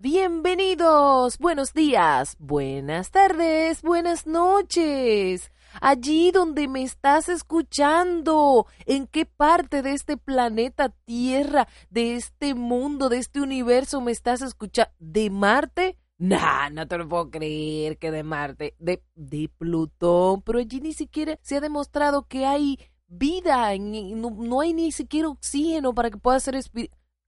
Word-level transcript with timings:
Bienvenidos, 0.00 1.38
buenos 1.38 1.74
días, 1.74 2.36
buenas 2.38 3.10
tardes, 3.10 3.82
buenas 3.82 4.28
noches. 4.28 5.50
Allí 5.80 6.30
donde 6.30 6.68
me 6.68 6.84
estás 6.84 7.28
escuchando, 7.28 8.68
en 8.86 9.08
qué 9.08 9.26
parte 9.26 9.82
de 9.82 9.94
este 9.94 10.16
planeta 10.16 10.90
Tierra, 11.04 11.66
de 11.90 12.14
este 12.14 12.54
mundo, 12.54 13.08
de 13.08 13.18
este 13.18 13.40
universo 13.40 14.00
me 14.00 14.12
estás 14.12 14.40
escuchando, 14.40 14.92
de 15.00 15.30
Marte, 15.30 15.98
Nah, 16.16 16.70
no 16.70 16.86
te 16.86 16.96
lo 16.96 17.08
puedo 17.08 17.28
creer 17.32 17.98
que 17.98 18.12
de 18.12 18.22
Marte, 18.22 18.76
de, 18.78 19.02
de 19.16 19.50
Plutón, 19.58 20.42
pero 20.42 20.60
allí 20.60 20.80
ni 20.80 20.92
siquiera 20.92 21.40
se 21.42 21.56
ha 21.56 21.60
demostrado 21.60 22.28
que 22.28 22.46
hay 22.46 22.78
vida, 23.08 23.76
no, 23.76 24.30
no 24.30 24.60
hay 24.60 24.74
ni 24.74 24.92
siquiera 24.92 25.28
oxígeno 25.28 25.92
para 25.92 26.10
que 26.10 26.18
pueda 26.18 26.38
ser 26.38 26.56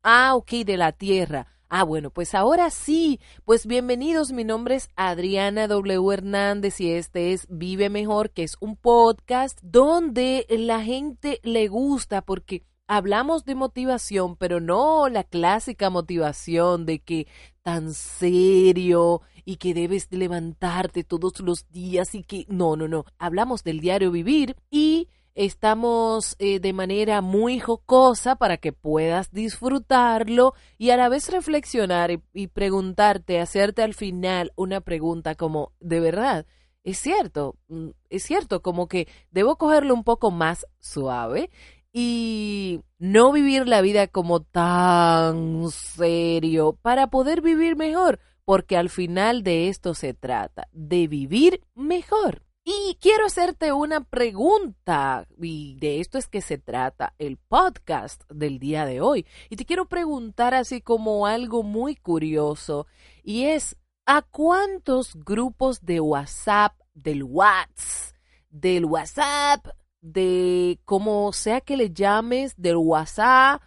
Ah, 0.04 0.36
ok, 0.36 0.50
de 0.64 0.76
la 0.76 0.92
Tierra. 0.92 1.48
Ah, 1.72 1.84
bueno, 1.84 2.10
pues 2.10 2.34
ahora 2.34 2.68
sí, 2.70 3.20
pues 3.44 3.64
bienvenidos, 3.64 4.32
mi 4.32 4.42
nombre 4.42 4.74
es 4.74 4.88
Adriana 4.96 5.68
W. 5.68 6.12
Hernández 6.12 6.80
y 6.80 6.90
este 6.90 7.32
es 7.32 7.46
Vive 7.48 7.88
Mejor, 7.90 8.30
que 8.30 8.42
es 8.42 8.56
un 8.58 8.74
podcast 8.74 9.56
donde 9.62 10.46
la 10.48 10.82
gente 10.82 11.38
le 11.44 11.68
gusta 11.68 12.22
porque 12.22 12.64
hablamos 12.88 13.44
de 13.44 13.54
motivación, 13.54 14.34
pero 14.34 14.58
no 14.58 15.08
la 15.08 15.22
clásica 15.22 15.90
motivación 15.90 16.86
de 16.86 16.98
que 16.98 17.28
tan 17.62 17.94
serio 17.94 19.22
y 19.44 19.58
que 19.58 19.72
debes 19.72 20.08
levantarte 20.10 21.04
todos 21.04 21.38
los 21.38 21.68
días 21.70 22.16
y 22.16 22.24
que 22.24 22.46
no, 22.48 22.74
no, 22.74 22.88
no. 22.88 23.04
Hablamos 23.16 23.62
del 23.62 23.78
diario 23.78 24.10
vivir 24.10 24.56
y 24.72 25.06
estamos 25.44 26.36
eh, 26.38 26.60
de 26.60 26.74
manera 26.74 27.22
muy 27.22 27.60
jocosa 27.60 28.36
para 28.36 28.58
que 28.58 28.72
puedas 28.72 29.30
disfrutarlo 29.32 30.52
y 30.76 30.90
a 30.90 30.98
la 30.98 31.08
vez 31.08 31.30
reflexionar 31.30 32.10
y, 32.10 32.22
y 32.34 32.48
preguntarte, 32.48 33.40
hacerte 33.40 33.82
al 33.82 33.94
final 33.94 34.52
una 34.54 34.82
pregunta 34.82 35.34
como, 35.36 35.72
¿de 35.80 36.00
verdad? 36.00 36.46
Es 36.84 36.98
cierto, 36.98 37.56
mm, 37.68 37.88
es 38.10 38.22
cierto, 38.22 38.60
como 38.60 38.86
que 38.86 39.08
debo 39.30 39.56
cogerlo 39.56 39.94
un 39.94 40.04
poco 40.04 40.30
más 40.30 40.66
suave 40.78 41.50
y 41.90 42.82
no 42.98 43.32
vivir 43.32 43.66
la 43.66 43.80
vida 43.80 44.08
como 44.08 44.40
tan 44.40 45.70
serio 45.70 46.78
para 46.82 47.06
poder 47.06 47.40
vivir 47.40 47.76
mejor, 47.76 48.20
porque 48.44 48.76
al 48.76 48.90
final 48.90 49.42
de 49.42 49.68
esto 49.68 49.94
se 49.94 50.12
trata, 50.12 50.68
de 50.72 51.08
vivir 51.08 51.62
mejor. 51.74 52.42
Y 52.72 52.96
quiero 53.00 53.26
hacerte 53.26 53.72
una 53.72 54.04
pregunta, 54.04 55.26
y 55.42 55.74
de 55.80 55.98
esto 55.98 56.18
es 56.18 56.28
que 56.28 56.40
se 56.40 56.56
trata 56.56 57.14
el 57.18 57.36
podcast 57.36 58.22
del 58.30 58.60
día 58.60 58.86
de 58.86 59.00
hoy. 59.00 59.26
Y 59.48 59.56
te 59.56 59.64
quiero 59.64 59.86
preguntar 59.86 60.54
así 60.54 60.80
como 60.80 61.26
algo 61.26 61.64
muy 61.64 61.96
curioso, 61.96 62.86
y 63.24 63.46
es, 63.46 63.76
¿a 64.06 64.22
cuántos 64.22 65.16
grupos 65.16 65.84
de 65.84 65.98
WhatsApp, 66.00 66.78
del 66.94 67.24
WhatsApp, 67.24 68.14
del 68.50 68.84
WhatsApp, 68.84 69.66
de 70.00 70.78
como 70.84 71.32
sea 71.32 71.60
que 71.62 71.76
le 71.76 71.90
llames, 71.90 72.54
del 72.56 72.76
WhatsApp, 72.76 73.62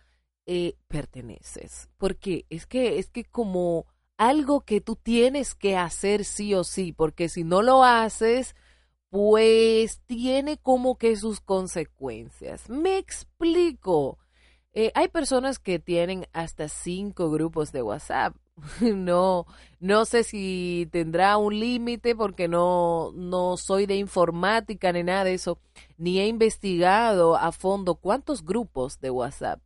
eh, 0.45 0.77
perteneces. 0.87 1.89
Porque 1.97 2.45
es 2.49 2.65
que, 2.65 2.99
es 2.99 3.09
que 3.09 3.25
como 3.25 3.85
algo 4.15 4.61
que 4.61 4.79
tú 4.79 4.95
tienes 4.95 5.55
que 5.55 5.75
hacer 5.75 6.23
sí 6.23 6.53
o 6.53 6.63
sí, 6.63 6.93
porque 6.93 7.27
si 7.27 7.43
no 7.43 7.61
lo 7.61 7.83
haces, 7.83 8.55
pues 9.13 10.01
tiene 10.07 10.57
como 10.57 10.97
que 10.97 11.15
sus 11.15 11.39
consecuencias. 11.39 12.67
Me 12.67 12.97
explico. 12.97 14.17
Eh, 14.73 14.91
hay 14.95 15.07
personas 15.07 15.59
que 15.59 15.77
tienen 15.77 16.25
hasta 16.33 16.67
cinco 16.67 17.29
grupos 17.29 17.71
de 17.71 17.83
WhatsApp. 17.83 18.35
No, 18.81 19.45
no 19.79 20.05
sé 20.05 20.23
si 20.23 20.89
tendrá 20.91 21.37
un 21.37 21.59
límite 21.59 22.15
porque 22.15 22.47
no, 22.47 23.11
no 23.13 23.55
soy 23.55 23.85
de 23.85 23.97
informática 23.97 24.91
ni 24.91 25.03
nada 25.03 25.25
de 25.25 25.35
eso, 25.35 25.59
ni 25.95 26.19
he 26.19 26.25
investigado 26.25 27.35
a 27.35 27.51
fondo 27.51 27.93
cuántos 27.93 28.43
grupos 28.43 28.99
de 28.99 29.11
WhatsApp 29.11 29.61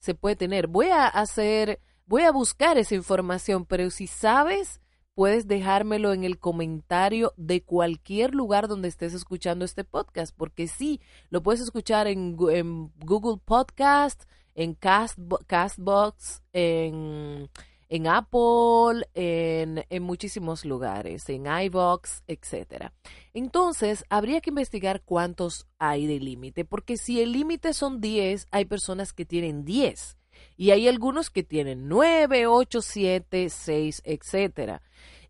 se 0.00 0.16
puede 0.16 0.34
tener. 0.34 0.66
Voy 0.66 0.88
a 0.88 1.06
hacer, 1.06 1.80
voy 2.04 2.22
a 2.22 2.32
buscar 2.32 2.78
esa 2.78 2.96
información, 2.96 3.64
pero 3.64 3.90
si 3.90 4.08
sabes, 4.08 4.80
puedes 5.18 5.48
dejármelo 5.48 6.12
en 6.12 6.22
el 6.22 6.38
comentario 6.38 7.34
de 7.36 7.64
cualquier 7.64 8.36
lugar 8.36 8.68
donde 8.68 8.86
estés 8.86 9.14
escuchando 9.14 9.64
este 9.64 9.82
podcast, 9.82 10.32
porque 10.32 10.68
sí, 10.68 11.00
lo 11.28 11.42
puedes 11.42 11.60
escuchar 11.60 12.06
en, 12.06 12.36
Google 12.36 13.40
Podcast, 13.44 14.22
en 14.54 14.74
Castbox, 14.74 16.42
en 16.52 17.50
en 17.88 18.06
Apple, 18.06 19.08
en, 19.14 19.84
en 19.90 20.02
muchísimos 20.04 20.64
lugares, 20.64 21.28
en 21.28 21.46
iVox, 21.46 22.22
etc. 22.28 22.92
Entonces, 23.34 24.04
habría 24.10 24.40
que 24.40 24.50
investigar 24.50 25.02
cuántos 25.02 25.66
hay 25.80 26.06
de 26.06 26.20
límite, 26.20 26.64
porque 26.64 26.96
si 26.96 27.20
el 27.20 27.32
límite 27.32 27.72
son 27.72 28.00
10, 28.00 28.46
hay 28.52 28.66
personas 28.66 29.12
que 29.12 29.24
tienen 29.24 29.64
10 29.64 30.17
y 30.58 30.72
hay 30.72 30.88
algunos 30.88 31.30
que 31.30 31.44
tienen 31.44 31.88
9, 31.88 32.48
8, 32.48 32.82
7, 32.82 33.48
6, 33.48 34.02
etc. 34.04 34.82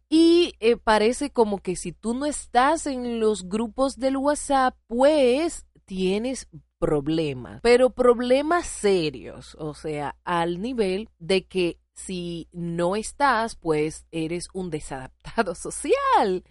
Y 0.08 0.54
eh, 0.58 0.78
parece 0.78 1.30
como 1.30 1.58
que 1.58 1.76
si 1.76 1.92
tú 1.92 2.14
no 2.14 2.24
estás 2.24 2.86
en 2.86 3.20
los 3.20 3.46
grupos 3.46 3.98
del 3.98 4.16
WhatsApp, 4.16 4.74
pues 4.86 5.66
tienes 5.84 6.48
problemas, 6.78 7.60
pero 7.62 7.90
problemas 7.90 8.66
serios, 8.66 9.54
o 9.58 9.74
sea, 9.74 10.16
al 10.24 10.62
nivel 10.62 11.10
de 11.18 11.44
que 11.46 11.78
si 11.94 12.48
no 12.52 12.96
estás, 12.96 13.54
pues 13.54 14.06
eres 14.10 14.48
un 14.54 14.70
desadaptado 14.70 15.54
social. 15.56 16.42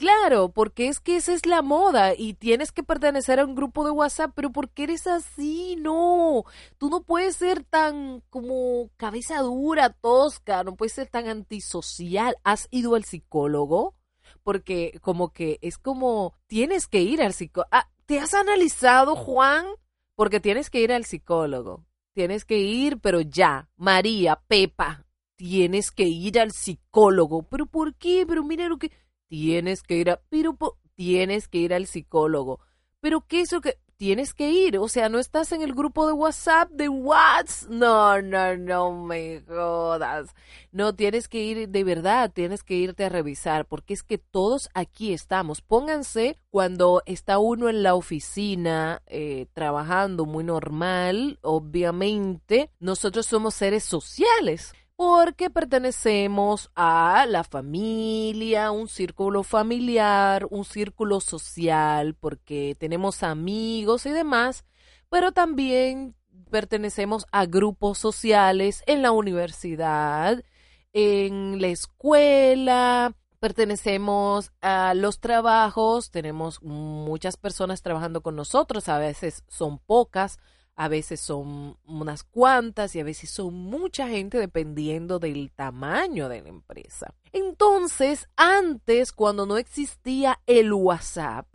Claro, 0.00 0.48
porque 0.48 0.88
es 0.88 0.98
que 0.98 1.16
esa 1.16 1.34
es 1.34 1.44
la 1.44 1.60
moda 1.60 2.14
y 2.16 2.32
tienes 2.32 2.72
que 2.72 2.82
pertenecer 2.82 3.38
a 3.38 3.44
un 3.44 3.54
grupo 3.54 3.84
de 3.84 3.90
WhatsApp, 3.90 4.32
pero 4.34 4.50
¿por 4.50 4.70
qué 4.70 4.84
eres 4.84 5.06
así? 5.06 5.76
No, 5.78 6.44
tú 6.78 6.88
no 6.88 7.02
puedes 7.02 7.36
ser 7.36 7.64
tan 7.64 8.22
como 8.30 8.88
cabeza 8.96 9.40
dura, 9.40 9.90
tosca, 9.90 10.64
no 10.64 10.74
puedes 10.74 10.94
ser 10.94 11.08
tan 11.08 11.28
antisocial. 11.28 12.34
¿Has 12.44 12.66
ido 12.70 12.94
al 12.94 13.04
psicólogo? 13.04 13.94
Porque 14.42 14.98
como 15.02 15.34
que 15.34 15.58
es 15.60 15.76
como, 15.76 16.32
tienes 16.46 16.86
que 16.86 17.02
ir 17.02 17.20
al 17.20 17.34
psicólogo. 17.34 17.68
Ah, 17.70 17.90
¿Te 18.06 18.20
has 18.20 18.32
analizado, 18.32 19.16
Juan? 19.16 19.66
Porque 20.14 20.40
tienes 20.40 20.70
que 20.70 20.80
ir 20.80 20.92
al 20.92 21.04
psicólogo. 21.04 21.84
Tienes 22.14 22.46
que 22.46 22.56
ir, 22.56 23.00
pero 23.00 23.20
ya. 23.20 23.68
María, 23.76 24.40
Pepa, 24.48 25.04
tienes 25.36 25.90
que 25.90 26.04
ir 26.04 26.40
al 26.40 26.52
psicólogo. 26.52 27.42
¿Pero 27.42 27.66
por 27.66 27.94
qué? 27.96 28.24
Pero 28.26 28.42
mira 28.44 28.66
lo 28.66 28.78
que... 28.78 28.90
Tienes 29.30 29.82
que 29.82 29.94
ir 29.94 30.10
a... 30.10 30.20
Pero 30.28 30.58
tienes 30.96 31.46
que 31.48 31.58
ir 31.58 31.72
al 31.72 31.86
psicólogo. 31.86 32.58
¿Pero 33.00 33.22
qué 33.22 33.40
es 33.40 33.52
lo 33.52 33.62
que...? 33.62 33.78
tienes 34.00 34.32
que 34.32 34.50
ir. 34.50 34.78
O 34.78 34.88
sea, 34.88 35.10
no 35.10 35.18
estás 35.18 35.52
en 35.52 35.60
el 35.60 35.74
grupo 35.74 36.06
de 36.06 36.14
WhatsApp 36.14 36.70
de 36.70 36.88
WhatsApp. 36.88 37.68
No, 37.68 38.22
no, 38.22 38.56
no 38.56 38.92
me 39.04 39.42
jodas. 39.46 40.34
No, 40.72 40.94
tienes 40.94 41.28
que 41.28 41.42
ir 41.42 41.68
de 41.68 41.84
verdad, 41.84 42.32
tienes 42.32 42.62
que 42.62 42.76
irte 42.76 43.04
a 43.04 43.10
revisar, 43.10 43.66
porque 43.66 43.92
es 43.92 44.02
que 44.02 44.16
todos 44.16 44.70
aquí 44.72 45.12
estamos. 45.12 45.60
Pónganse 45.60 46.38
cuando 46.48 47.02
está 47.04 47.38
uno 47.38 47.68
en 47.68 47.82
la 47.82 47.94
oficina 47.94 49.02
eh, 49.04 49.48
trabajando 49.52 50.24
muy 50.24 50.44
normal, 50.44 51.38
obviamente, 51.42 52.70
nosotros 52.80 53.26
somos 53.26 53.52
seres 53.52 53.84
sociales 53.84 54.72
porque 55.00 55.48
pertenecemos 55.48 56.70
a 56.74 57.24
la 57.26 57.42
familia, 57.42 58.70
un 58.70 58.86
círculo 58.86 59.44
familiar, 59.44 60.46
un 60.50 60.66
círculo 60.66 61.20
social, 61.20 62.14
porque 62.16 62.76
tenemos 62.78 63.22
amigos 63.22 64.04
y 64.04 64.10
demás, 64.10 64.66
pero 65.08 65.32
también 65.32 66.14
pertenecemos 66.50 67.24
a 67.32 67.46
grupos 67.46 67.96
sociales 67.96 68.82
en 68.84 69.00
la 69.00 69.12
universidad, 69.12 70.44
en 70.92 71.62
la 71.62 71.68
escuela, 71.68 73.16
pertenecemos 73.38 74.52
a 74.60 74.92
los 74.92 75.18
trabajos, 75.18 76.10
tenemos 76.10 76.62
muchas 76.62 77.38
personas 77.38 77.80
trabajando 77.80 78.20
con 78.20 78.36
nosotros, 78.36 78.90
a 78.90 78.98
veces 78.98 79.44
son 79.48 79.78
pocas, 79.78 80.38
a 80.80 80.88
veces 80.88 81.20
son 81.20 81.76
unas 81.84 82.24
cuantas 82.24 82.96
y 82.96 83.00
a 83.00 83.04
veces 83.04 83.28
son 83.28 83.52
mucha 83.52 84.08
gente 84.08 84.38
dependiendo 84.38 85.18
del 85.18 85.52
tamaño 85.52 86.30
de 86.30 86.40
la 86.40 86.48
empresa. 86.48 87.14
Entonces, 87.32 88.30
antes, 88.34 89.12
cuando 89.12 89.44
no 89.44 89.58
existía 89.58 90.40
el 90.46 90.72
WhatsApp 90.72 91.46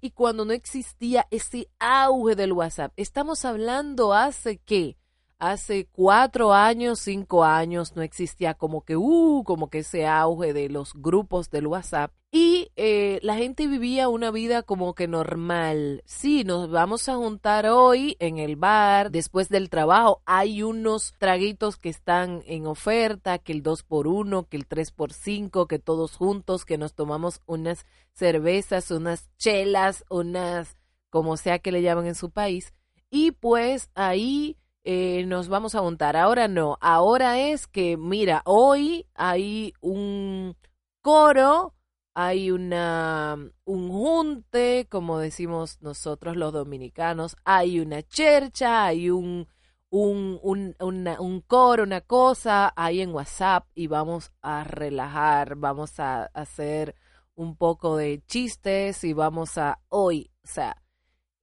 y 0.00 0.10
cuando 0.10 0.44
no 0.44 0.50
existía 0.50 1.28
ese 1.30 1.68
auge 1.78 2.34
del 2.34 2.52
WhatsApp, 2.52 2.92
estamos 2.96 3.44
hablando 3.44 4.12
hace 4.12 4.58
qué? 4.58 4.98
Hace 5.38 5.86
cuatro 5.90 6.52
años, 6.52 7.00
cinco 7.00 7.44
años, 7.44 7.96
no 7.96 8.02
existía 8.02 8.54
como 8.54 8.84
que, 8.84 8.96
uh, 8.96 9.42
como 9.44 9.68
que 9.68 9.78
ese 9.80 10.06
auge 10.06 10.52
de 10.52 10.68
los 10.68 10.92
grupos 10.94 11.50
del 11.50 11.66
WhatsApp. 11.66 12.12
Y 12.36 12.72
eh, 12.74 13.20
la 13.22 13.36
gente 13.36 13.68
vivía 13.68 14.08
una 14.08 14.32
vida 14.32 14.64
como 14.64 14.94
que 14.96 15.06
normal. 15.06 16.02
Sí, 16.04 16.42
nos 16.42 16.68
vamos 16.68 17.08
a 17.08 17.14
juntar 17.14 17.66
hoy 17.66 18.16
en 18.18 18.38
el 18.38 18.56
bar 18.56 19.12
después 19.12 19.48
del 19.48 19.70
trabajo. 19.70 20.20
Hay 20.26 20.64
unos 20.64 21.14
traguitos 21.18 21.76
que 21.76 21.90
están 21.90 22.42
en 22.46 22.66
oferta, 22.66 23.38
que 23.38 23.52
el 23.52 23.62
2 23.62 23.84
por 23.84 24.08
1 24.08 24.48
que 24.48 24.56
el 24.56 24.66
3 24.66 24.90
por 24.90 25.12
5 25.12 25.68
que 25.68 25.78
todos 25.78 26.16
juntos, 26.16 26.64
que 26.64 26.76
nos 26.76 26.94
tomamos 26.94 27.40
unas 27.46 27.86
cervezas, 28.14 28.90
unas 28.90 29.30
chelas, 29.36 30.04
unas, 30.10 30.76
como 31.10 31.36
sea 31.36 31.60
que 31.60 31.70
le 31.70 31.82
llaman 31.82 32.06
en 32.06 32.16
su 32.16 32.30
país. 32.30 32.74
Y 33.10 33.30
pues 33.30 33.90
ahí 33.94 34.56
eh, 34.84 35.24
nos 35.26 35.48
vamos 35.48 35.74
a 35.74 35.80
juntar. 35.80 36.16
Ahora 36.16 36.48
no, 36.48 36.78
ahora 36.80 37.38
es 37.40 37.66
que, 37.66 37.96
mira, 37.96 38.42
hoy 38.44 39.06
hay 39.14 39.72
un 39.80 40.56
coro, 41.00 41.74
hay 42.14 42.50
una, 42.50 43.36
un 43.64 43.88
junte, 43.90 44.86
como 44.90 45.18
decimos 45.18 45.80
nosotros 45.82 46.36
los 46.36 46.52
dominicanos, 46.52 47.36
hay 47.44 47.80
una 47.80 48.02
chercha, 48.02 48.84
hay 48.84 49.10
un, 49.10 49.48
un, 49.90 50.38
un, 50.42 50.74
un 51.18 51.40
coro, 51.40 51.82
una 51.82 52.00
cosa 52.02 52.72
ahí 52.76 53.00
en 53.00 53.14
WhatsApp 53.14 53.66
y 53.74 53.86
vamos 53.86 54.32
a 54.42 54.64
relajar, 54.64 55.56
vamos 55.56 55.98
a 55.98 56.24
hacer 56.34 56.94
un 57.34 57.56
poco 57.56 57.96
de 57.96 58.22
chistes 58.26 59.02
y 59.04 59.12
vamos 59.12 59.58
a 59.58 59.80
hoy, 59.88 60.30
o 60.44 60.48
sea, 60.48 60.76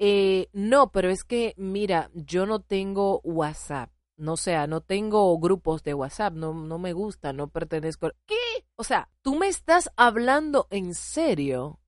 eh, 0.03 0.49
no, 0.51 0.91
pero 0.91 1.11
es 1.11 1.23
que, 1.23 1.53
mira, 1.57 2.09
yo 2.15 2.47
no 2.47 2.59
tengo 2.59 3.21
WhatsApp. 3.23 3.91
No 4.17 4.35
sea, 4.35 4.65
no 4.65 4.81
tengo 4.81 5.37
grupos 5.37 5.83
de 5.83 5.93
WhatsApp, 5.93 6.33
no, 6.33 6.55
no 6.55 6.79
me 6.79 6.93
gusta, 6.93 7.33
no 7.33 7.49
pertenezco. 7.49 8.09
¿Qué? 8.25 8.35
O 8.75 8.83
sea, 8.83 9.09
tú 9.21 9.35
me 9.35 9.47
estás 9.47 9.91
hablando 9.97 10.65
en 10.71 10.95
serio. 10.95 11.79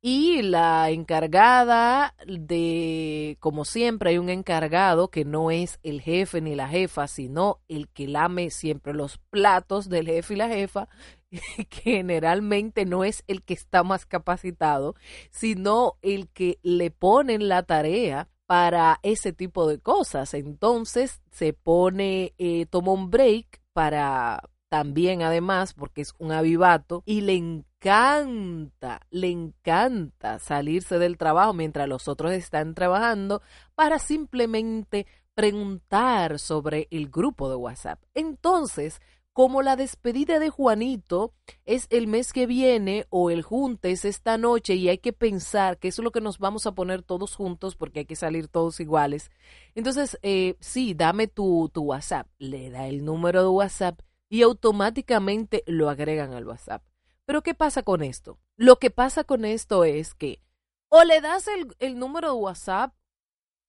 y 0.00 0.42
la 0.42 0.90
encargada 0.90 2.14
de, 2.26 3.36
como 3.40 3.64
siempre, 3.64 4.10
hay 4.10 4.18
un 4.18 4.28
encargado 4.30 5.10
que 5.10 5.24
no 5.24 5.50
es 5.50 5.78
el 5.82 6.00
jefe 6.00 6.40
ni 6.40 6.54
la 6.56 6.68
jefa, 6.68 7.06
sino 7.08 7.60
el 7.68 7.88
que 7.88 8.08
lame 8.08 8.50
siempre 8.50 8.94
los 8.94 9.18
platos 9.30 9.88
del 9.90 10.06
jefe 10.06 10.34
y 10.34 10.36
la 10.38 10.48
jefa, 10.48 10.88
generalmente 11.70 12.84
no 12.86 13.04
es 13.04 13.22
el 13.26 13.42
que 13.42 13.54
está 13.54 13.82
más 13.84 14.06
capacitado, 14.06 14.94
sino 15.30 15.98
el 16.02 16.28
que 16.30 16.58
le 16.62 16.90
ponen 16.90 17.48
la 17.48 17.62
tarea 17.62 18.28
para 18.52 19.00
ese 19.02 19.32
tipo 19.32 19.66
de 19.66 19.78
cosas. 19.78 20.34
Entonces 20.34 21.22
se 21.30 21.54
pone, 21.54 22.34
eh, 22.36 22.66
toma 22.66 22.92
un 22.92 23.10
break 23.10 23.62
para 23.72 24.42
también 24.68 25.22
además, 25.22 25.72
porque 25.72 26.02
es 26.02 26.12
un 26.18 26.32
avivato, 26.32 27.02
y 27.06 27.22
le 27.22 27.32
encanta, 27.32 29.06
le 29.08 29.30
encanta 29.30 30.38
salirse 30.38 30.98
del 30.98 31.16
trabajo 31.16 31.54
mientras 31.54 31.88
los 31.88 32.08
otros 32.08 32.32
están 32.32 32.74
trabajando 32.74 33.40
para 33.74 33.98
simplemente 33.98 35.06
preguntar 35.32 36.38
sobre 36.38 36.88
el 36.90 37.08
grupo 37.08 37.48
de 37.48 37.56
WhatsApp. 37.56 38.02
Entonces, 38.12 39.00
como 39.32 39.62
la 39.62 39.76
despedida 39.76 40.38
de 40.38 40.50
Juanito 40.50 41.32
es 41.64 41.86
el 41.90 42.06
mes 42.06 42.32
que 42.32 42.46
viene 42.46 43.06
o 43.08 43.30
el 43.30 43.42
juntes 43.42 44.04
esta 44.04 44.36
noche 44.36 44.74
y 44.74 44.88
hay 44.88 44.98
que 44.98 45.12
pensar 45.12 45.78
que 45.78 45.88
eso 45.88 46.02
es 46.02 46.04
lo 46.04 46.10
que 46.10 46.20
nos 46.20 46.38
vamos 46.38 46.66
a 46.66 46.72
poner 46.72 47.02
todos 47.02 47.34
juntos 47.34 47.74
porque 47.74 48.00
hay 48.00 48.04
que 48.04 48.16
salir 48.16 48.48
todos 48.48 48.80
iguales. 48.80 49.30
Entonces, 49.74 50.18
eh, 50.22 50.56
sí, 50.60 50.94
dame 50.94 51.28
tu, 51.28 51.70
tu 51.72 51.82
WhatsApp. 51.82 52.28
Le 52.38 52.70
da 52.70 52.86
el 52.88 53.04
número 53.04 53.42
de 53.42 53.48
WhatsApp 53.48 54.00
y 54.28 54.42
automáticamente 54.42 55.62
lo 55.66 55.88
agregan 55.88 56.34
al 56.34 56.46
WhatsApp. 56.46 56.82
Pero 57.24 57.42
¿qué 57.42 57.54
pasa 57.54 57.82
con 57.82 58.02
esto? 58.02 58.38
Lo 58.56 58.78
que 58.78 58.90
pasa 58.90 59.24
con 59.24 59.44
esto 59.44 59.84
es 59.84 60.14
que 60.14 60.42
o 60.88 61.04
le 61.04 61.22
das 61.22 61.48
el, 61.48 61.74
el 61.78 61.98
número 61.98 62.34
de 62.34 62.40
WhatsApp 62.40 62.94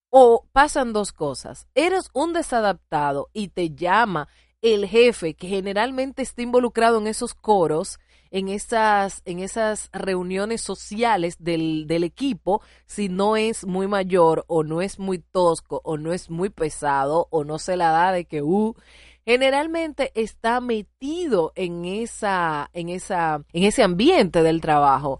o 0.09 0.45
pasan 0.51 0.91
dos 0.91 1.13
cosas. 1.13 1.67
Eres 1.73 2.09
un 2.13 2.33
desadaptado 2.33 3.29
y 3.31 3.47
te 3.47 3.69
llama 3.69 4.27
el 4.63 4.87
jefe 4.87 5.33
que 5.35 5.49
generalmente 5.49 6.21
está 6.21 6.41
involucrado 6.41 6.97
en 6.97 7.07
esos 7.07 7.33
coros, 7.33 7.99
en 8.31 8.47
esas, 8.47 9.21
en 9.25 9.39
esas 9.39 9.89
reuniones 9.91 10.61
sociales 10.61 11.35
del, 11.37 11.85
equipo, 12.03 12.61
si 12.85 13.09
no 13.09 13.35
es 13.35 13.65
muy 13.65 13.87
mayor 13.87 14.45
o 14.47 14.63
no 14.63 14.81
es 14.81 14.99
muy 14.99 15.19
tosco 15.19 15.81
o 15.83 15.97
no 15.97 16.13
es 16.13 16.29
muy 16.29 16.49
pesado 16.49 17.27
o 17.29 17.43
no 17.43 17.59
se 17.59 17.75
la 17.75 17.91
da 17.91 18.13
de 18.13 18.23
que, 18.23 18.41
uh, 18.41 18.73
generalmente 19.25 20.11
está 20.15 20.61
metido 20.61 21.51
en 21.55 21.83
esa, 21.83 22.69
en 22.71 22.87
esa, 22.87 23.43
en 23.51 23.63
ese 23.63 23.83
ambiente 23.83 24.43
del 24.43 24.61
trabajo. 24.61 25.19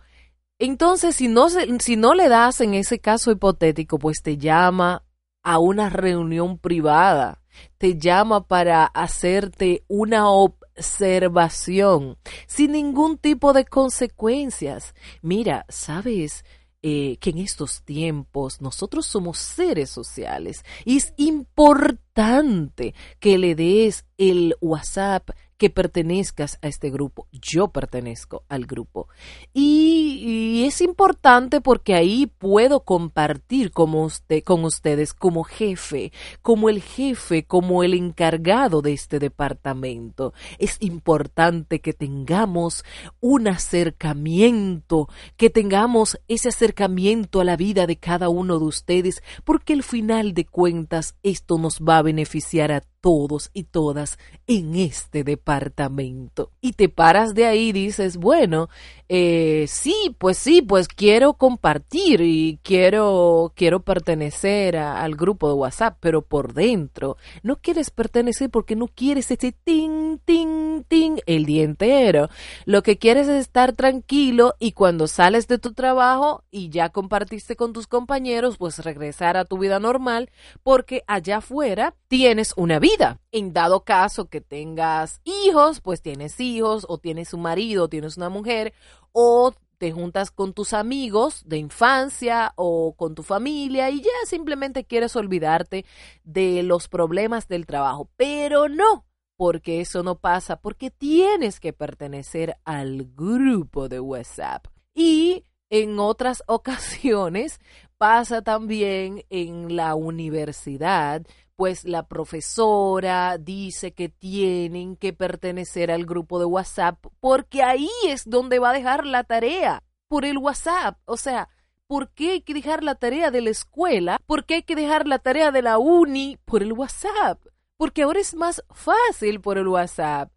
Entonces, 0.57 1.17
si 1.17 1.27
no, 1.27 1.49
si 1.49 1.97
no 1.97 2.13
le 2.13 2.29
das 2.29 2.61
en 2.61 2.73
ese 2.73 2.99
caso 2.99 3.31
hipotético, 3.31 3.99
pues 3.99 4.21
te 4.21 4.37
llama 4.37 5.03
a 5.43 5.59
una 5.59 5.89
reunión 5.89 6.57
privada 6.57 7.42
te 7.77 7.97
llama 7.97 8.47
para 8.47 8.85
hacerte 8.85 9.83
una 9.88 10.29
observación 10.29 12.17
sin 12.47 12.73
ningún 12.73 13.17
tipo 13.17 13.53
de 13.53 13.65
consecuencias. 13.65 14.94
Mira, 15.21 15.65
sabes 15.69 16.44
eh, 16.81 17.17
que 17.21 17.29
en 17.29 17.38
estos 17.38 17.83
tiempos 17.83 18.59
nosotros 18.59 19.05
somos 19.05 19.38
seres 19.38 19.89
sociales 19.89 20.65
y 20.83 20.97
es 20.97 21.13
importante 21.15 22.94
que 23.19 23.38
le 23.38 23.55
des 23.55 24.05
el 24.17 24.55
WhatsApp 24.60 25.29
que 25.63 25.70
pertenezcas 25.70 26.60
a 26.62 26.67
este 26.67 26.89
grupo. 26.89 27.29
Yo 27.32 27.70
pertenezco 27.70 28.43
al 28.50 28.65
grupo. 28.65 29.08
Y, 29.53 30.65
es 30.67 30.82
importante 30.82 31.62
porque 31.62 31.93
ahí 31.93 32.27
puedo 32.27 32.82
compartir 32.82 33.72
usted, 33.74 34.43
con 34.43 34.65
ustedes 34.65 35.13
como 35.13 35.46
jefe, 35.46 36.12
como 36.41 36.67
el 36.67 36.82
jefe, 36.82 37.46
como 37.46 37.82
el 37.82 37.93
encargado 37.93 38.82
de 38.82 38.91
este 38.91 39.20
departamento. 39.20 40.34
Es 40.60 40.75
importante 40.82 41.79
que 41.79 41.93
tengamos 41.93 42.84
un 43.22 43.48
acercamiento, 43.48 45.08
que 45.38 45.50
tengamos 45.50 46.20
ese 46.27 46.50
acercamiento 46.50 47.39
a 47.39 47.46
la 47.46 47.55
vida 47.55 47.88
de 47.88 47.96
cada 47.96 48.27
uno 48.27 48.60
de 48.60 48.65
ustedes, 48.65 49.24
porque 49.46 49.72
al 49.72 49.84
final 49.84 50.34
de 50.34 50.43
cuentas 50.43 51.15
esto 51.24 51.58
nos 51.58 51.79
va 51.79 52.00
a 52.00 52.01
beneficiar 52.01 52.74
a 52.74 52.84
todos 53.03 53.51
y 53.53 53.65
todas 53.65 54.17
en 54.48 54.77
este 54.77 55.25
departamento. 55.25 56.51
Y 56.62 56.72
te 56.72 56.88
paras 56.88 57.36
de 57.36 57.45
ahí 57.45 57.67
y 57.67 57.72
dices, 57.74 58.15
bueno, 58.15 58.69
eh, 59.15 59.65
sí, 59.67 60.15
pues 60.17 60.39
sí, 60.39 60.63
pues 60.63 60.88
quiero 60.88 61.36
compartir 61.36 62.22
y 62.22 62.60
quiero, 62.63 63.53
quiero 63.55 63.82
pertenecer 63.82 64.75
al 64.75 65.15
grupo 65.15 65.48
de 65.50 65.53
WhatsApp, 65.53 65.98
pero 66.00 66.24
por 66.24 66.55
dentro 66.55 67.17
no 67.43 67.58
quieres 67.58 67.91
pertenecer 67.91 68.50
porque 68.50 68.75
no 68.75 68.88
quieres 68.88 69.29
ese 69.29 69.51
ting, 69.51 70.17
ting, 70.25 70.84
ting 70.88 71.20
el 71.27 71.46
día 71.46 71.62
entero. 71.62 72.29
Lo 72.65 72.82
que 72.82 72.98
quieres 72.98 73.27
es 73.27 73.39
estar 73.39 73.74
tranquilo 73.74 74.55
y 74.58 74.72
cuando 74.72 75.05
sales 75.05 75.48
de 75.48 75.60
tu 75.60 75.74
trabajo 75.74 76.43
y 76.50 76.70
ya 76.70 76.89
compartiste 76.89 77.55
con 77.55 77.72
tus 77.72 77.86
compañeros, 77.86 78.58
pues 78.58 78.79
regresar 78.79 79.38
a 79.38 79.46
tu 79.46 79.60
vida 79.60 79.79
normal 79.79 80.32
porque 80.63 81.03
allá 81.05 81.38
afuera 81.38 81.93
tienes 82.08 82.53
una 82.58 82.79
vida 82.79 83.20
en 83.34 83.51
dado 83.51 83.84
caso 83.84 84.25
que 84.29 84.41
tengas 84.41 85.20
hijos, 85.24 85.82
pues 85.82 86.01
tienes 86.01 86.39
hijos 86.39 86.86
o 86.88 87.00
tienes 87.00 87.34
un 87.34 87.41
marido, 87.41 87.86
o 87.86 87.89
tienes 87.89 88.15
una 88.15 88.29
mujer 88.29 88.74
o 89.13 89.53
te 89.77 89.91
juntas 89.91 90.32
con 90.32 90.53
tus 90.53 90.74
amigos 90.74 91.43
de 91.46 91.58
infancia 91.58 92.53
o 92.55 92.96
con 92.96 93.15
tu 93.15 93.24
familia 93.24 93.89
y 93.89 94.01
ya 94.01 94.12
simplemente 94.25 94.86
quieres 94.86 95.15
olvidarte 95.15 95.86
de 96.24 96.63
los 96.63 96.88
problemas 96.88 97.48
del 97.48 97.65
trabajo. 97.65 98.10
Pero 98.15 98.70
no, 98.70 99.05
porque 99.36 99.82
eso 99.82 100.03
no 100.03 100.15
pasa, 100.20 100.58
porque 100.58 100.89
tienes 100.89 101.60
que 101.60 101.74
pertenecer 101.74 102.58
al 102.63 103.10
grupo 103.13 103.89
de 103.89 104.00
WhatsApp. 104.00 104.67
Y 104.93 105.46
en 105.70 106.00
otras 106.00 106.43
ocasiones 106.48 107.60
pasa 107.98 108.41
también 108.41 109.25
en 109.29 109.75
la 109.75 109.96
universidad, 109.96 111.25
pues 111.55 111.86
la 111.86 112.07
profesora 112.07 113.38
dice 113.38 113.93
que 113.93 114.10
tienen 114.10 114.95
que 114.95 115.13
pertenecer 115.13 115.91
al 115.91 116.05
grupo 116.05 116.39
de 116.39 116.45
WhatsApp 116.45 117.05
porque 117.19 117.63
ahí 117.63 117.89
es 118.07 118.29
donde 118.29 118.60
va 118.60 118.72
a 118.72 118.74
dejar 118.74 119.05
la 119.05 119.24
tarea, 119.24 119.83
por 120.07 120.25
el 120.25 120.38
WhatsApp. 120.38 120.98
O 121.05 121.17
sea, 121.17 121.50
¿por 121.88 122.10
qué 122.10 122.31
hay 122.31 122.41
que 122.41 122.53
dejar 122.53 122.83
la 122.83 122.95
tarea 122.95 123.31
de 123.31 123.41
la 123.41 123.50
escuela? 123.50 124.19
¿Por 124.25 124.45
qué 124.45 124.55
hay 124.55 124.63
que 124.63 124.75
dejar 124.75 125.07
la 125.07 125.19
tarea 125.19 125.51
de 125.51 125.62
la 125.62 125.77
uni 125.77 126.38
por 126.45 126.63
el 126.63 126.74
WhatsApp? 126.74 127.39
porque 127.83 128.03
ahora 128.03 128.22
es 128.22 128.33
más 128.33 128.63
fácil 128.69 129.41
por 129.41 129.57
el 129.57 129.67
WhatsApp. 129.67 130.31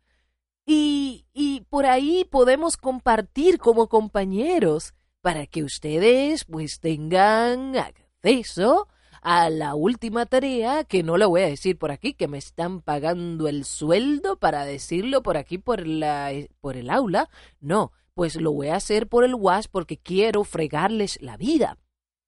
Y, 0.67 1.27
y 1.33 1.61
por 1.71 1.87
ahí 1.87 2.25
podemos 2.25 2.77
compartir 2.77 3.59
como 3.59 3.89
compañeros 3.89 4.95
para 5.21 5.47
que 5.47 5.63
ustedes 5.63 6.45
pues 6.45 6.81
tengan 6.81 7.77
acceso 7.77 8.89
a 9.29 9.51
la 9.51 9.75
última 9.75 10.25
tarea, 10.25 10.85
que 10.85 11.03
no 11.03 11.17
la 11.17 11.27
voy 11.27 11.41
a 11.41 11.49
decir 11.49 11.77
por 11.77 11.91
aquí, 11.91 12.15
que 12.15 12.29
me 12.29 12.39
están 12.39 12.81
pagando 12.81 13.49
el 13.49 13.65
sueldo 13.65 14.39
para 14.39 14.65
decirlo 14.65 15.25
por 15.25 15.37
aquí 15.37 15.59
por, 15.59 15.85
la, 15.85 16.31
por 16.61 16.77
el 16.77 16.91
aula. 16.91 17.29
No, 17.59 17.91
pues 18.15 18.37
lo 18.37 18.53
voy 18.53 18.69
a 18.69 18.77
hacer 18.77 19.09
por 19.09 19.25
el 19.25 19.35
WhatsApp 19.35 19.73
porque 19.73 19.99
quiero 19.99 20.45
fregarles 20.45 21.21
la 21.21 21.37
vida. 21.37 21.77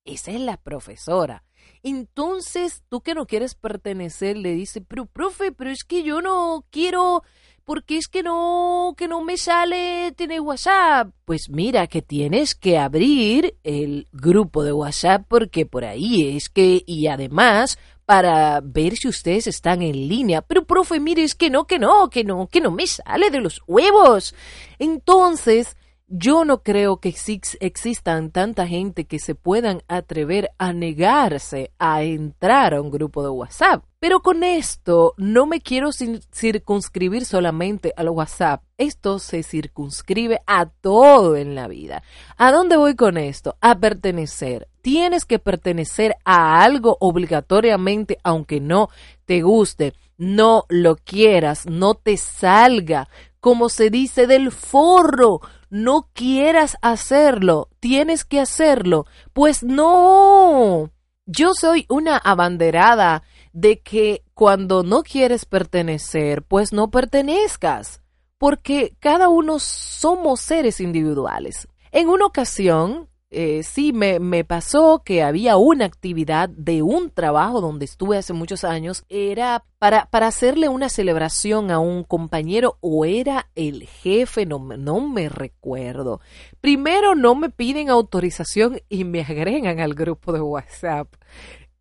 Esa 0.09 0.31
es 0.31 0.41
la 0.41 0.57
profesora. 0.57 1.43
Entonces, 1.83 2.83
tú 2.89 3.01
que 3.01 3.13
no 3.13 3.25
quieres 3.25 3.53
pertenecer, 3.53 4.37
le 4.37 4.53
dice, 4.53 4.81
pero 4.81 5.05
profe, 5.05 5.51
pero 5.51 5.69
es 5.69 5.83
que 5.83 6.03
yo 6.03 6.21
no 6.21 6.65
quiero, 6.71 7.23
porque 7.63 7.97
es 7.97 8.07
que 8.07 8.23
no, 8.23 8.95
que 8.97 9.07
no 9.07 9.23
me 9.23 9.37
sale 9.37 10.11
tener 10.13 10.41
WhatsApp. 10.41 11.11
Pues 11.25 11.49
mira, 11.49 11.87
que 11.87 12.01
tienes 12.01 12.55
que 12.55 12.79
abrir 12.79 13.55
el 13.63 14.07
grupo 14.11 14.63
de 14.63 14.73
WhatsApp 14.73 15.25
porque 15.27 15.65
por 15.65 15.85
ahí 15.85 16.35
es 16.35 16.49
que, 16.49 16.83
y 16.85 17.07
además, 17.07 17.77
para 18.05 18.59
ver 18.61 18.95
si 18.97 19.07
ustedes 19.07 19.45
están 19.45 19.83
en 19.83 20.07
línea. 20.07 20.41
Pero, 20.41 20.65
profe, 20.65 20.99
mire, 20.99 21.23
es 21.23 21.35
que 21.35 21.51
no, 21.51 21.65
que 21.65 21.77
no, 21.77 22.09
que 22.09 22.23
no, 22.23 22.47
que 22.47 22.59
no 22.59 22.71
me 22.71 22.87
sale 22.87 23.29
de 23.29 23.39
los 23.39 23.61
huevos. 23.67 24.33
Entonces, 24.79 25.77
yo 26.09 26.43
no 26.43 26.63
creo 26.63 26.97
que 26.97 27.13
existan 27.59 28.31
tanta 28.31 28.67
gente 28.67 29.05
que 29.05 29.19
se 29.19 29.35
puedan 29.35 29.83
atrever 29.87 30.49
a 30.57 30.73
negarse 30.73 31.71
a 31.77 32.01
entrar 32.01 32.73
a 32.73 32.81
un 32.81 32.89
grupo 32.89 33.21
de 33.21 33.29
WhatsApp. 33.29 33.83
Pero 33.99 34.21
con 34.21 34.43
esto 34.43 35.13
no 35.17 35.45
me 35.45 35.61
quiero 35.61 35.91
circunscribir 35.91 37.25
solamente 37.25 37.93
al 37.95 38.09
WhatsApp. 38.09 38.63
Esto 38.77 39.19
se 39.19 39.43
circunscribe 39.43 40.39
a 40.47 40.65
todo 40.65 41.35
en 41.35 41.53
la 41.53 41.67
vida. 41.67 42.01
¿A 42.37 42.51
dónde 42.51 42.77
voy 42.77 42.95
con 42.95 43.17
esto? 43.17 43.57
A 43.61 43.77
pertenecer. 43.77 44.67
Tienes 44.81 45.25
que 45.25 45.37
pertenecer 45.37 46.15
a 46.25 46.63
algo 46.63 46.97
obligatoriamente, 47.01 48.17
aunque 48.23 48.59
no 48.59 48.89
te 49.25 49.41
guste, 49.41 49.93
no 50.17 50.65
lo 50.69 50.95
quieras, 50.95 51.65
no 51.67 51.93
te 51.93 52.17
salga, 52.17 53.09
como 53.39 53.69
se 53.69 53.89
dice 53.89 54.27
del 54.27 54.51
forro 54.51 55.41
no 55.69 56.09
quieras 56.13 56.77
hacerlo, 56.81 57.69
tienes 57.79 58.25
que 58.25 58.39
hacerlo. 58.39 59.05
Pues 59.33 59.63
no. 59.63 60.91
Yo 61.25 61.53
soy 61.53 61.85
una 61.89 62.17
abanderada 62.17 63.23
de 63.53 63.81
que 63.81 64.23
cuando 64.33 64.83
no 64.83 65.03
quieres 65.03 65.45
pertenecer, 65.45 66.43
pues 66.43 66.73
no 66.73 66.89
pertenezcas, 66.89 68.01
porque 68.37 68.95
cada 68.99 69.29
uno 69.29 69.59
somos 69.59 70.39
seres 70.39 70.79
individuales. 70.79 71.67
En 71.91 72.09
una 72.09 72.25
ocasión, 72.25 73.08
eh, 73.31 73.61
sí 73.63 73.93
me, 73.93 74.19
me, 74.19 74.43
pasó 74.43 75.03
que 75.05 75.21
había 75.21 75.55
una 75.57 75.85
actividad 75.85 76.49
de 76.49 76.81
un 76.81 77.11
trabajo 77.11 77.61
donde 77.61 77.85
estuve 77.85 78.17
hace 78.17 78.33
muchos 78.33 78.63
años, 78.63 79.03
era 79.07 79.63
para, 79.77 80.07
para 80.07 80.25
hacerle 80.27 80.67
una 80.67 80.89
celebración 80.89 81.69
a 81.69 81.77
un 81.77 82.03
compañero 82.03 82.79
o 82.81 83.05
era 83.05 83.51
el 83.53 83.83
jefe, 83.83 84.47
no, 84.47 84.57
no 84.57 85.07
me 85.07 85.29
recuerdo. 85.29 86.21
Primero 86.59 87.13
no 87.13 87.35
me 87.35 87.51
piden 87.51 87.91
autorización 87.91 88.81
y 88.89 89.03
me 89.03 89.21
agregan 89.21 89.79
al 89.79 89.93
grupo 89.93 90.33
de 90.33 90.41
WhatsApp. 90.41 91.13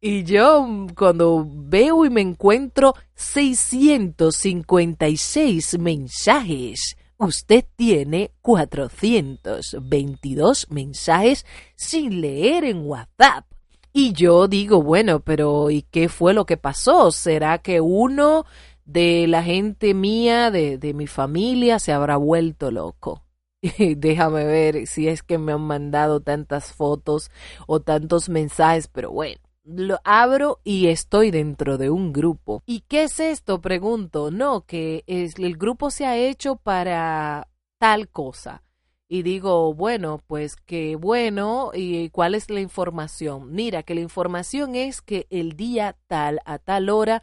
Y 0.00 0.23
yo 0.25 0.69
cuando 0.97 1.49
veo 1.50 2.05
y 2.05 2.11
me 2.11 2.21
encuentro 2.21 2.95
656 3.14 5.78
mensajes 5.78 6.98
usted 7.19 7.65
tiene 7.77 8.33
422 8.43 10.71
mensajes 10.71 11.47
sin 11.75 12.21
leer 12.21 12.65
en 12.65 12.87
WhatsApp. 12.87 13.47
Y 13.93 14.13
yo 14.13 14.49
digo, 14.49 14.83
bueno, 14.83 15.21
pero 15.21 15.71
¿y 15.71 15.83
qué 15.83 16.09
fue 16.09 16.35
lo 16.35 16.47
que 16.47 16.57
pasó? 16.57 17.11
¿Será 17.11 17.59
que 17.59 17.81
uno 17.81 18.45
de 18.85 19.27
la 19.27 19.43
gente 19.43 19.95
mía, 19.95 20.51
de, 20.51 20.93
mi 20.95 21.07
familia, 21.07 21.79
se 21.79 21.93
habrá 21.93 22.17
vuelto 22.17 22.71
loco? 22.71 23.25
Déjame 23.79 24.45
ver 24.45 24.87
si 24.87 25.09
es 25.09 25.23
que 25.23 25.39
me 25.39 25.53
han 25.53 25.63
mandado 25.63 26.21
tantas 26.21 26.73
fotos 26.73 27.31
o 27.67 27.81
tantos 27.81 28.29
mensajes, 28.29 28.89
pero 28.89 29.11
bueno 29.11 29.48
lo 29.69 30.01
abro 30.05 30.61
y 30.65 30.89
estoy 30.89 31.31
dentro 31.31 31.77
de 31.77 31.91
un 31.91 32.13
grupo. 32.13 32.63
¿Y 32.67 32.81
qué 32.89 33.05
es 33.05 33.21
esto? 33.21 33.61
Pregunto. 33.61 34.31
No, 34.31 34.63
que 34.63 35.05
es, 35.07 35.39
el 35.39 35.57
grupo 35.57 35.91
se 35.91 36.07
ha 36.07 36.17
hecho 36.17 36.57
para 36.57 37.49
tal 37.79 38.09
cosa. 38.09 38.63
Y 39.09 39.23
digo, 39.23 39.73
bueno, 39.75 40.23
pues 40.27 40.57
qué 40.57 40.97
bueno. 40.97 41.71
¿Y 41.75 42.09
cuál 42.11 42.35
es 42.35 42.51
la 42.51 42.61
información? 42.61 43.53
Mira, 43.53 43.83
que 43.83 43.95
la 43.95 44.01
información 44.01 44.75
es 44.75 45.03
que 45.03 45.27
el 45.31 45.53
día 45.53 45.97
tal, 46.07 46.41
a 46.45 46.59
tal 46.59 46.89
hora, 46.89 47.23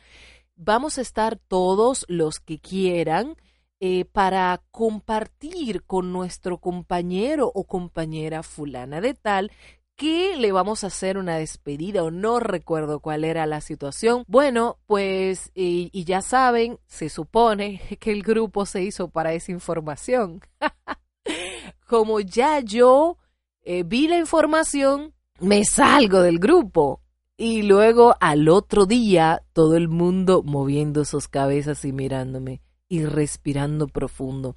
vamos 0.56 0.98
a 0.98 1.02
estar 1.02 1.38
todos 1.38 2.06
los 2.08 2.40
que 2.40 2.60
quieran 2.60 3.36
eh, 3.80 4.06
para 4.06 4.62
compartir 4.72 5.84
con 5.84 6.14
nuestro 6.14 6.60
compañero 6.60 7.52
o 7.54 7.66
compañera 7.66 8.42
fulana 8.42 9.02
de 9.02 9.14
tal 9.16 9.52
que 9.96 10.36
le 10.38 10.52
vamos 10.52 10.84
a 10.84 10.88
hacer 10.88 11.18
una 11.18 11.38
despedida 11.38 12.04
o 12.04 12.12
no 12.12 12.40
recuerdo 12.40 13.00
cuál 13.00 13.24
era 13.24 13.46
la 13.46 13.62
situación. 13.62 14.24
Bueno, 14.28 14.78
pues 14.88 15.52
y, 15.56 16.04
ya 16.04 16.22
saben, 16.22 16.80
se 16.86 17.10
supone 17.10 17.82
que 18.00 18.12
el 18.12 18.24
grupo 18.24 18.66
se 18.66 18.84
hizo 18.84 19.10
para 19.10 19.34
esa 19.34 19.52
información. 19.52 20.42
Como 21.88 22.20
ya 22.20 22.60
yo 22.60 23.18
eh, 23.64 23.84
vi 23.84 24.08
la 24.08 24.18
información, 24.18 25.14
me 25.40 25.64
salgo 25.66 26.22
del 26.22 26.40
grupo. 26.40 27.02
Y 27.38 27.64
luego 27.64 28.16
al 28.22 28.48
otro 28.48 28.86
día 28.86 29.44
todo 29.52 29.76
el 29.76 29.90
mundo 29.90 30.42
moviendo 30.42 31.04
sus 31.04 31.28
cabezas 31.28 31.84
y 31.84 31.92
mirándome 31.92 32.62
y 32.88 33.04
respirando 33.04 33.88
profundo. 33.88 34.56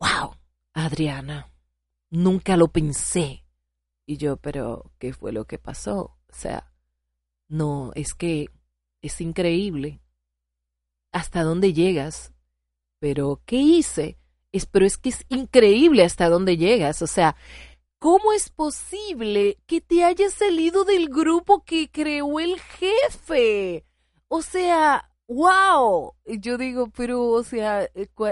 ¡Wow! 0.00 0.34
Adriana, 0.72 1.52
nunca 2.10 2.56
lo 2.56 2.66
pensé 2.68 3.44
y 4.10 4.16
yo, 4.16 4.38
pero 4.38 4.90
¿qué 4.98 5.12
fue 5.12 5.30
lo 5.30 5.44
que 5.44 5.56
pasó? 5.56 6.16
O 6.28 6.32
sea, 6.32 6.72
no, 7.46 7.92
es 7.94 8.12
que 8.12 8.48
es 9.02 9.20
increíble. 9.20 10.00
¿Hasta 11.12 11.44
dónde 11.44 11.72
llegas? 11.72 12.32
Pero, 12.98 13.40
¿qué 13.46 13.54
hice? 13.54 14.18
Es, 14.50 14.66
pero 14.66 14.84
es 14.84 14.98
que 14.98 15.10
es 15.10 15.24
increíble 15.28 16.02
hasta 16.02 16.28
dónde 16.28 16.56
llegas. 16.56 17.02
O 17.02 17.06
sea, 17.06 17.36
¿cómo 18.00 18.32
es 18.32 18.50
posible 18.50 19.58
que 19.66 19.80
te 19.80 20.02
hayas 20.02 20.34
salido 20.34 20.82
del 20.84 21.08
grupo 21.08 21.62
que 21.62 21.88
creó 21.88 22.40
el 22.40 22.58
jefe? 22.58 23.86
O 24.26 24.42
sea, 24.42 25.08
wow. 25.28 26.14
Yo 26.26 26.58
digo, 26.58 26.90
pero, 26.96 27.28
o 27.28 27.44
sea, 27.44 27.88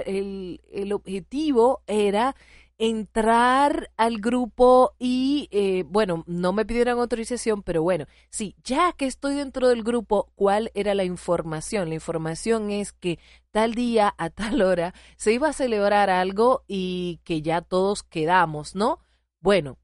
el, 0.07 0.61
el 0.73 0.93
objetivo 0.93 1.85
era 1.87 2.35
entrar 2.79 3.91
al 3.97 4.19
grupo 4.19 4.95
y, 5.01 5.49
eh, 5.51 5.85
bueno, 5.89 6.25
no 6.27 6.53
me 6.53 6.65
pidieron 6.65 7.01
autorización, 7.01 7.63
pero 7.65 7.83
bueno, 7.83 8.07
sí, 8.31 8.55
ya 8.63 8.93
que 8.93 9.07
estoy 9.07 9.35
dentro 9.35 9.69
del 9.69 9.83
grupo, 9.83 10.31
¿cuál 10.37 10.71
era 10.75 10.95
la 10.95 11.05
información? 11.05 11.89
La 11.89 11.97
información 11.97 12.71
es 12.71 12.93
que 12.93 13.19
tal 13.51 13.75
día, 13.75 14.15
a 14.17 14.31
tal 14.31 14.63
hora, 14.63 14.95
se 15.17 15.33
iba 15.33 15.49
a 15.49 15.53
celebrar 15.53 16.09
algo 16.09 16.65
y 16.69 17.21
que 17.25 17.43
ya 17.43 17.63
todos 17.63 18.05
quedamos, 18.05 18.77
¿no? 18.77 19.01
Bueno, 19.41 19.79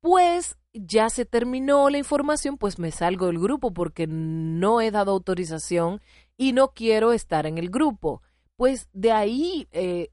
pues 0.00 0.56
ya 0.72 1.10
se 1.10 1.24
terminó 1.24 1.90
la 1.90 1.98
información, 1.98 2.56
pues 2.56 2.78
me 2.78 2.92
salgo 2.92 3.26
del 3.26 3.40
grupo 3.40 3.72
porque 3.72 4.06
no 4.06 4.80
he 4.80 4.90
dado 4.90 5.12
autorización 5.12 6.00
y 6.36 6.52
no 6.52 6.72
quiero 6.72 7.12
estar 7.12 7.46
en 7.46 7.58
el 7.58 7.68
grupo. 7.68 8.22
Pues 8.56 8.88
de 8.92 9.12
ahí 9.12 9.68
eh, 9.72 10.10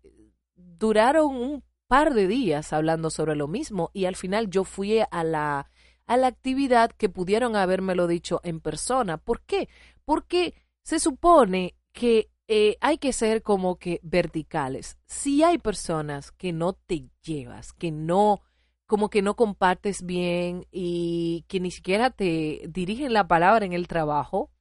duraron 0.55 1.35
un 1.35 1.63
par 1.89 2.13
de 2.13 2.27
días 2.27 2.71
hablando 2.71 3.09
sobre 3.09 3.35
lo 3.35 3.47
mismo 3.47 3.89
y 3.93 4.05
al 4.05 4.15
final 4.15 4.51
yo 4.51 4.63
fui 4.63 4.99
a 4.99 5.23
la, 5.23 5.71
a 6.05 6.17
la 6.17 6.27
actividad 6.27 6.91
que 6.91 7.09
pudieron 7.09 7.55
habérmelo 7.55 8.05
dicho 8.05 8.41
en 8.43 8.59
persona. 8.59 9.17
¿Por 9.17 9.41
qué? 9.41 9.69
Porque 10.05 10.53
se 10.83 10.99
supone 10.99 11.75
que 11.91 12.29
eh, 12.47 12.77
hay 12.79 12.99
que 12.99 13.11
ser 13.11 13.41
como 13.41 13.79
que 13.79 13.99
verticales. 14.03 14.99
Si 15.07 15.41
hay 15.41 15.57
personas 15.57 16.31
que 16.31 16.53
no 16.53 16.73
te 16.73 17.09
llevas, 17.23 17.73
que 17.73 17.89
no, 17.89 18.41
como 18.85 19.09
que 19.09 19.23
no 19.23 19.35
compartes 19.35 20.05
bien 20.05 20.67
y 20.71 21.43
que 21.47 21.59
ni 21.59 21.71
siquiera 21.71 22.11
te 22.11 22.61
dirigen 22.69 23.13
la 23.13 23.27
palabra 23.27 23.65
en 23.65 23.73
el 23.73 23.87
trabajo 23.87 24.51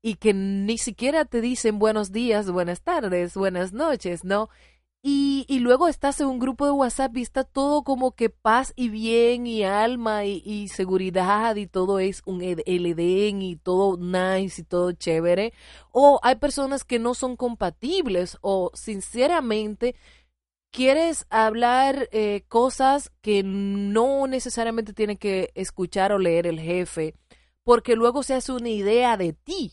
y 0.00 0.14
que 0.14 0.32
ni 0.32 0.78
siquiera 0.78 1.26
te 1.26 1.42
dicen 1.42 1.78
buenos 1.78 2.12
días, 2.12 2.50
buenas 2.50 2.80
tardes, 2.80 3.34
buenas 3.34 3.74
noches, 3.74 4.24
¿no? 4.24 4.48
Y, 5.04 5.46
y, 5.48 5.58
luego 5.58 5.88
estás 5.88 6.20
en 6.20 6.28
un 6.28 6.38
grupo 6.38 6.64
de 6.64 6.70
WhatsApp 6.70 7.16
y 7.16 7.22
está 7.22 7.42
todo 7.42 7.82
como 7.82 8.12
que 8.12 8.30
paz 8.30 8.72
y 8.76 8.88
bien 8.88 9.48
y 9.48 9.64
alma 9.64 10.24
y, 10.24 10.68
seguridad 10.68 11.56
y 11.56 11.66
todo 11.66 11.98
es 11.98 12.22
un 12.24 12.40
el 12.40 12.86
Edén 12.86 13.42
y 13.42 13.56
todo 13.56 13.96
nice 13.96 14.60
y 14.60 14.64
todo 14.64 14.92
chévere. 14.92 15.54
O 15.90 16.20
hay 16.22 16.36
personas 16.36 16.84
que 16.84 17.00
no 17.00 17.14
son 17.14 17.36
compatibles 17.36 18.38
o 18.42 18.70
sinceramente 18.74 19.96
quieres 20.70 21.26
hablar 21.30 22.08
eh, 22.12 22.44
cosas 22.48 23.10
que 23.22 23.42
no 23.42 24.28
necesariamente 24.28 24.92
tiene 24.92 25.16
que 25.16 25.50
escuchar 25.56 26.12
o 26.12 26.18
leer 26.18 26.46
el 26.46 26.60
jefe 26.60 27.14
porque 27.64 27.96
luego 27.96 28.22
se 28.22 28.34
hace 28.34 28.52
una 28.52 28.68
idea 28.68 29.16
de 29.16 29.32
ti 29.32 29.72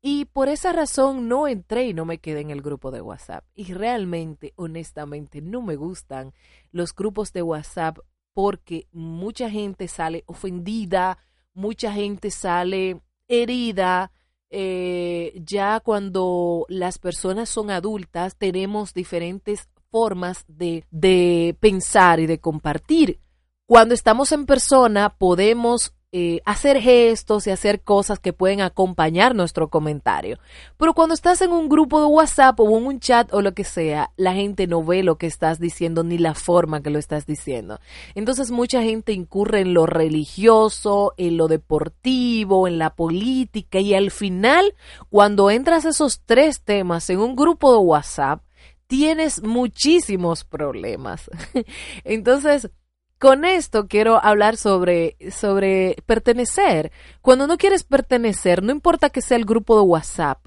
y 0.00 0.26
por 0.26 0.48
esa 0.48 0.72
razón 0.72 1.28
no 1.28 1.48
entré 1.48 1.88
y 1.88 1.94
no 1.94 2.04
me 2.04 2.18
quedé 2.18 2.40
en 2.40 2.50
el 2.50 2.62
grupo 2.62 2.90
de 2.90 3.00
WhatsApp. 3.00 3.44
Y 3.54 3.72
realmente, 3.72 4.52
honestamente, 4.56 5.40
no 5.40 5.60
me 5.60 5.76
gustan 5.76 6.32
los 6.70 6.94
grupos 6.94 7.32
de 7.32 7.42
WhatsApp 7.42 7.98
porque 8.32 8.86
mucha 8.92 9.50
gente 9.50 9.88
sale 9.88 10.22
ofendida, 10.26 11.18
mucha 11.52 11.92
gente 11.92 12.30
sale 12.30 13.00
herida. 13.26 14.12
Eh, 14.50 15.42
ya 15.44 15.80
cuando 15.80 16.64
las 16.68 16.98
personas 16.98 17.50
son 17.50 17.70
adultas 17.70 18.36
tenemos 18.36 18.94
diferentes 18.94 19.68
formas 19.90 20.44
de, 20.48 20.84
de 20.90 21.56
pensar 21.58 22.20
y 22.20 22.26
de 22.26 22.38
compartir. 22.38 23.20
Cuando 23.66 23.94
estamos 23.94 24.30
en 24.32 24.46
persona 24.46 25.16
podemos 25.18 25.92
eh, 26.10 26.40
hacer 26.46 26.80
gestos 26.80 27.46
y 27.46 27.50
hacer 27.50 27.82
cosas 27.82 28.18
que 28.18 28.32
pueden 28.32 28.62
acompañar 28.62 29.34
nuestro 29.34 29.68
comentario. 29.68 30.38
Pero 30.78 30.94
cuando 30.94 31.14
estás 31.14 31.42
en 31.42 31.52
un 31.52 31.68
grupo 31.68 32.00
de 32.00 32.06
WhatsApp 32.06 32.58
o 32.60 32.78
en 32.78 32.86
un 32.86 32.98
chat 32.98 33.30
o 33.34 33.42
lo 33.42 33.52
que 33.52 33.64
sea, 33.64 34.10
la 34.16 34.32
gente 34.32 34.66
no 34.66 34.82
ve 34.82 35.02
lo 35.02 35.18
que 35.18 35.26
estás 35.26 35.60
diciendo 35.60 36.04
ni 36.04 36.16
la 36.16 36.32
forma 36.32 36.82
que 36.82 36.88
lo 36.88 36.98
estás 36.98 37.26
diciendo. 37.26 37.78
Entonces 38.14 38.50
mucha 38.50 38.82
gente 38.82 39.12
incurre 39.12 39.60
en 39.60 39.74
lo 39.74 39.84
religioso, 39.84 41.12
en 41.18 41.36
lo 41.36 41.46
deportivo, 41.46 42.66
en 42.66 42.78
la 42.78 42.94
política 42.94 43.78
y 43.80 43.92
al 43.92 44.10
final, 44.10 44.74
cuando 45.10 45.50
entras 45.50 45.84
esos 45.84 46.22
tres 46.24 46.62
temas 46.62 47.10
en 47.10 47.18
un 47.18 47.36
grupo 47.36 47.70
de 47.72 47.78
WhatsApp, 47.80 48.40
tienes 48.86 49.42
muchísimos 49.42 50.44
problemas. 50.44 51.30
Entonces, 52.04 52.70
con 53.18 53.44
esto 53.44 53.88
quiero 53.88 54.24
hablar 54.24 54.56
sobre, 54.56 55.16
sobre 55.30 55.96
pertenecer. 56.06 56.92
Cuando 57.20 57.46
no 57.46 57.56
quieres 57.58 57.82
pertenecer, 57.82 58.62
no 58.62 58.72
importa 58.72 59.10
que 59.10 59.22
sea 59.22 59.36
el 59.36 59.44
grupo 59.44 59.76
de 59.76 59.82
WhatsApp. 59.82 60.38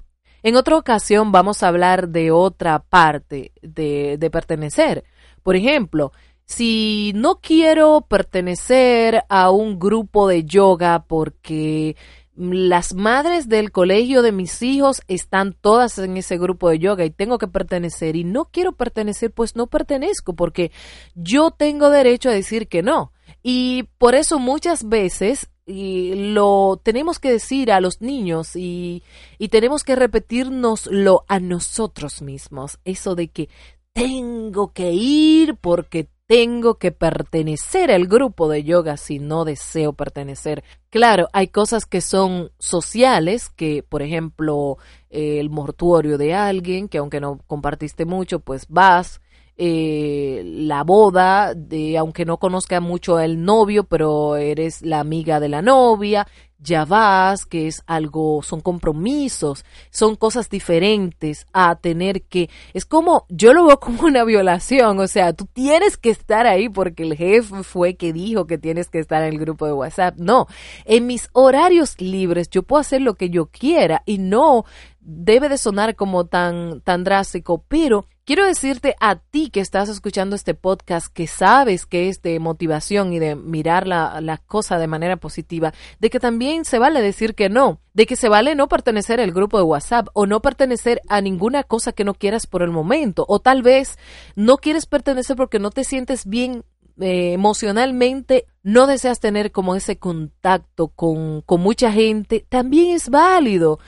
En 0.42 0.56
otra 0.56 0.76
ocasión 0.76 1.30
vamos 1.30 1.62
a 1.62 1.68
hablar 1.68 2.08
de 2.08 2.30
otra 2.30 2.80
parte 2.80 3.52
de, 3.62 4.16
de 4.18 4.30
pertenecer. 4.30 5.04
Por 5.42 5.54
ejemplo, 5.54 6.12
si 6.44 7.12
no 7.14 7.40
quiero 7.40 8.06
pertenecer 8.08 9.22
a 9.28 9.50
un 9.50 9.78
grupo 9.78 10.26
de 10.26 10.44
yoga 10.44 11.04
porque 11.06 11.96
las 12.34 12.94
madres 12.94 13.48
del 13.48 13.72
colegio 13.72 14.22
de 14.22 14.32
mis 14.32 14.62
hijos 14.62 15.02
están 15.06 15.52
todas 15.52 15.98
en 15.98 16.16
ese 16.16 16.38
grupo 16.38 16.70
de 16.70 16.78
yoga 16.78 17.04
y 17.04 17.10
tengo 17.10 17.38
que 17.38 17.48
pertenecer 17.48 18.16
y 18.16 18.24
no 18.24 18.46
quiero 18.46 18.72
pertenecer, 18.72 19.30
pues 19.30 19.54
no 19.54 19.66
pertenezco 19.66 20.34
porque 20.34 20.72
yo 21.14 21.50
tengo 21.50 21.90
derecho 21.90 22.30
a 22.30 22.34
decir 22.34 22.68
que 22.68 22.82
no. 22.82 23.12
Y 23.42 23.84
por 23.98 24.14
eso 24.14 24.38
muchas 24.38 24.88
veces 24.88 25.50
y 25.66 26.32
lo 26.32 26.80
tenemos 26.82 27.18
que 27.18 27.30
decir 27.30 27.70
a 27.70 27.80
los 27.80 28.00
niños 28.00 28.56
y, 28.56 29.02
y 29.38 29.48
tenemos 29.48 29.84
que 29.84 29.94
repetirnoslo 29.94 31.24
a 31.28 31.38
nosotros 31.38 32.22
mismos, 32.22 32.78
eso 32.84 33.14
de 33.14 33.28
que 33.28 33.48
tengo 33.92 34.72
que 34.72 34.92
ir 34.92 35.56
porque 35.56 36.08
tengo 36.32 36.76
que 36.76 36.92
pertenecer 36.92 37.92
al 37.92 38.06
grupo 38.06 38.48
de 38.48 38.64
yoga 38.64 38.96
si 38.96 39.18
no 39.18 39.44
deseo 39.44 39.92
pertenecer. 39.92 40.64
Claro, 40.88 41.28
hay 41.34 41.48
cosas 41.48 41.84
que 41.84 42.00
son 42.00 42.52
sociales, 42.58 43.50
que 43.50 43.84
por 43.86 44.00
ejemplo 44.00 44.78
el 45.10 45.50
mortuorio 45.50 46.16
de 46.16 46.32
alguien, 46.32 46.88
que 46.88 46.96
aunque 46.96 47.20
no 47.20 47.38
compartiste 47.46 48.06
mucho, 48.06 48.40
pues 48.40 48.64
vas. 48.70 49.20
Eh, 49.58 50.42
la 50.44 50.82
boda, 50.82 51.54
de, 51.54 51.98
aunque 51.98 52.24
no 52.24 52.38
conozca 52.38 52.80
mucho 52.80 53.18
al 53.18 53.44
novio, 53.44 53.84
pero 53.84 54.36
eres 54.36 54.82
la 54.82 55.00
amiga 55.00 55.40
de 55.40 55.48
la 55.48 55.62
novia, 55.62 56.26
ya 56.62 56.84
vas, 56.84 57.44
que 57.44 57.66
es 57.66 57.82
algo, 57.86 58.42
son 58.42 58.60
compromisos, 58.60 59.64
son 59.90 60.16
cosas 60.16 60.48
diferentes 60.48 61.46
a 61.52 61.74
tener 61.76 62.22
que, 62.22 62.48
es 62.72 62.84
como, 62.84 63.26
yo 63.28 63.52
lo 63.52 63.66
veo 63.66 63.80
como 63.80 64.04
una 64.04 64.24
violación, 64.24 65.00
o 65.00 65.08
sea, 65.08 65.32
tú 65.32 65.46
tienes 65.52 65.96
que 65.96 66.10
estar 66.10 66.46
ahí 66.46 66.68
porque 66.68 67.02
el 67.02 67.16
jefe 67.16 67.62
fue 67.64 67.96
que 67.96 68.12
dijo 68.12 68.46
que 68.46 68.58
tienes 68.58 68.88
que 68.88 69.00
estar 69.00 69.22
en 69.22 69.32
el 69.32 69.38
grupo 69.38 69.66
de 69.66 69.72
WhatsApp. 69.72 70.16
No, 70.18 70.46
en 70.84 71.06
mis 71.06 71.28
horarios 71.32 72.00
libres 72.00 72.48
yo 72.48 72.62
puedo 72.62 72.80
hacer 72.80 73.02
lo 73.02 73.14
que 73.14 73.30
yo 73.30 73.46
quiera 73.46 74.02
y 74.06 74.18
no 74.18 74.64
debe 75.04 75.48
de 75.48 75.58
sonar 75.58 75.96
como 75.96 76.26
tan, 76.26 76.80
tan 76.82 77.04
drástico, 77.04 77.64
pero 77.68 78.06
quiero 78.24 78.46
decirte 78.46 78.94
a 79.00 79.16
ti 79.16 79.50
que 79.50 79.60
estás 79.60 79.88
escuchando 79.88 80.36
este 80.36 80.54
podcast, 80.54 81.12
que 81.12 81.26
sabes 81.26 81.86
que 81.86 82.08
es 82.08 82.22
de 82.22 82.38
motivación 82.38 83.12
y 83.12 83.18
de 83.18 83.34
mirar 83.34 83.86
la, 83.86 84.20
la 84.20 84.38
cosa 84.38 84.78
de 84.78 84.86
manera 84.86 85.16
positiva, 85.16 85.72
de 85.98 86.10
que 86.10 86.20
también 86.20 86.64
se 86.64 86.78
vale 86.78 87.02
decir 87.02 87.34
que 87.34 87.48
no, 87.48 87.80
de 87.94 88.06
que 88.06 88.16
se 88.16 88.28
vale 88.28 88.54
no 88.54 88.68
pertenecer 88.68 89.20
al 89.20 89.32
grupo 89.32 89.58
de 89.58 89.64
WhatsApp 89.64 90.08
o 90.12 90.26
no 90.26 90.40
pertenecer 90.40 91.00
a 91.08 91.20
ninguna 91.20 91.64
cosa 91.64 91.92
que 91.92 92.04
no 92.04 92.14
quieras 92.14 92.46
por 92.46 92.62
el 92.62 92.70
momento, 92.70 93.24
o 93.28 93.40
tal 93.40 93.62
vez 93.62 93.98
no 94.36 94.56
quieres 94.56 94.86
pertenecer 94.86 95.36
porque 95.36 95.58
no 95.58 95.70
te 95.70 95.84
sientes 95.84 96.26
bien 96.26 96.64
eh, 97.00 97.32
emocionalmente 97.32 98.44
no 98.62 98.86
deseas 98.86 99.18
tener 99.18 99.50
como 99.50 99.74
ese 99.74 99.96
contacto 99.96 100.88
con, 100.88 101.40
con 101.40 101.60
mucha 101.60 101.90
gente, 101.90 102.44
también 102.48 102.94
es 102.94 103.08
válido 103.08 103.80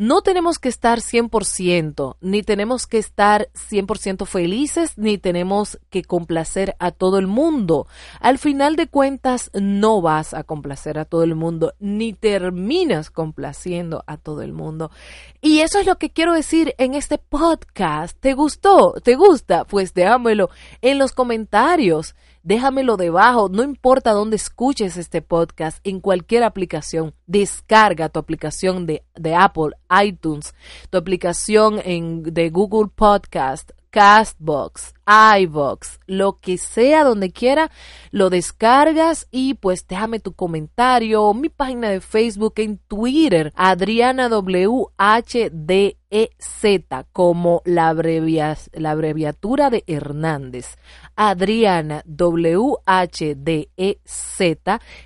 no 0.00 0.22
tenemos 0.22 0.58
que 0.58 0.70
estar 0.70 1.00
100%, 1.00 2.16
ni 2.22 2.42
tenemos 2.42 2.86
que 2.86 2.96
estar 2.96 3.50
100% 3.52 4.24
felices, 4.24 4.96
ni 4.96 5.18
tenemos 5.18 5.78
que 5.90 6.04
complacer 6.04 6.74
a 6.78 6.90
todo 6.90 7.18
el 7.18 7.26
mundo. 7.26 7.86
Al 8.18 8.38
final 8.38 8.76
de 8.76 8.86
cuentas, 8.86 9.50
no 9.52 10.00
vas 10.00 10.32
a 10.32 10.42
complacer 10.42 10.98
a 10.98 11.04
todo 11.04 11.22
el 11.22 11.34
mundo, 11.34 11.74
ni 11.80 12.14
terminas 12.14 13.10
complaciendo 13.10 14.02
a 14.06 14.16
todo 14.16 14.40
el 14.40 14.54
mundo. 14.54 14.90
Y 15.42 15.60
eso 15.60 15.78
es 15.78 15.86
lo 15.86 15.96
que 15.96 16.10
quiero 16.10 16.34
decir 16.34 16.74
en 16.78 16.94
este 16.94 17.18
podcast. 17.18 18.16
¿Te 18.20 18.34
gustó? 18.34 18.94
¿Te 19.02 19.14
gusta? 19.14 19.64
Pues 19.64 19.94
déjamelo 19.94 20.50
en 20.82 20.98
los 20.98 21.12
comentarios 21.12 22.14
déjamelo 22.42 22.96
debajo, 22.96 23.48
no 23.48 23.62
importa 23.62 24.12
dónde 24.12 24.36
escuches 24.36 24.96
este 24.96 25.22
podcast, 25.22 25.78
en 25.84 26.00
cualquier 26.00 26.42
aplicación, 26.42 27.14
descarga 27.26 28.08
tu 28.08 28.18
aplicación 28.18 28.86
de, 28.86 29.04
de 29.14 29.34
Apple, 29.34 29.70
iTunes, 30.02 30.54
tu 30.88 30.98
aplicación 30.98 31.80
en, 31.84 32.22
de 32.22 32.50
Google 32.50 32.90
Podcast, 32.94 33.72
Castbox, 33.90 34.94
iBox, 35.40 35.98
lo 36.06 36.38
que 36.38 36.58
sea 36.58 37.02
donde 37.02 37.32
quiera, 37.32 37.70
lo 38.12 38.30
descargas 38.30 39.26
y 39.32 39.54
pues 39.54 39.86
déjame 39.86 40.20
tu 40.20 40.32
comentario, 40.32 41.34
mi 41.34 41.48
página 41.48 41.90
de 41.90 42.00
Facebook, 42.00 42.54
en 42.58 42.78
Twitter, 42.78 43.52
Adriana 43.56 44.28
WHDEZ, 44.28 45.96
como 47.12 47.62
la, 47.64 47.92
la 48.72 48.90
abreviatura 48.92 49.70
de 49.70 49.84
Hernández. 49.86 50.76
Adriana 51.16 52.02
WHDEZ, 52.06 52.78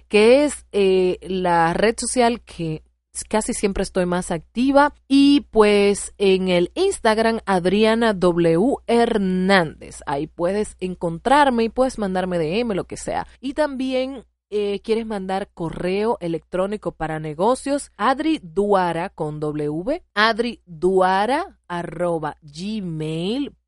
que 0.09 0.45
es 0.45 0.67
eh, 0.73 1.19
la 1.23 1.73
red 1.73 1.95
social 1.99 2.43
que 2.43 2.84
casi 3.29 3.55
siempre 3.55 3.83
estoy 3.85 4.07
más 4.07 4.31
activa. 4.31 4.95
Y 5.07 5.43
pues 5.51 6.13
en 6.19 6.49
el 6.49 6.73
Instagram, 6.75 7.41
Adriana 7.47 8.15
W. 8.15 8.77
Hernández. 8.87 10.01
Ahí 10.07 10.27
puedes 10.27 10.77
encontrarme 10.81 11.65
y 11.65 11.69
puedes 11.69 11.99
mandarme 11.99 12.39
DM, 12.39 12.75
lo 12.75 12.85
que 12.85 12.97
sea. 12.97 13.27
Y 13.41 13.55
también 13.55 14.25
eh, 14.57 14.81
quieres 14.85 15.05
mandar 15.05 15.51
correo 15.53 16.17
electrónico 16.21 16.93
para 16.93 17.19
negocios, 17.19 17.91
Adri 17.97 18.39
Duara 18.41 19.09
con 19.09 19.41
W, 19.41 20.05
Adri 20.15 20.63
Duara 20.65 21.59
arroba 21.67 22.37
gmail.com. 22.41 23.59